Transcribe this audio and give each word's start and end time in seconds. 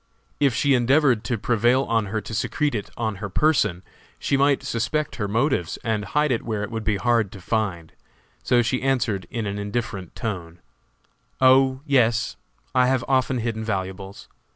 If 0.39 0.55
she 0.55 0.73
endeavored 0.73 1.23
to 1.25 1.37
prevail 1.37 1.83
on 1.83 2.07
her 2.07 2.21
to 2.21 2.33
secrete 2.33 2.73
it 2.73 2.89
on 2.97 3.17
her 3.17 3.29
person, 3.29 3.83
she 4.17 4.35
might 4.35 4.63
suspect 4.63 5.17
her 5.17 5.27
motives, 5.27 5.77
and 5.83 6.05
hide 6.05 6.31
it 6.31 6.41
where 6.41 6.63
it 6.63 6.71
would 6.71 6.83
be 6.83 6.95
hard 6.97 7.31
to 7.33 7.39
find, 7.39 7.91
so 8.41 8.63
she 8.63 8.81
answered 8.81 9.27
in 9.29 9.45
an 9.45 9.59
indifferent 9.59 10.15
tone; 10.15 10.57
"Oh, 11.39 11.81
yes, 11.85 12.35
I 12.73 12.87
have 12.87 13.05
often 13.07 13.37
hidden 13.37 13.63
valuables! 13.63 14.27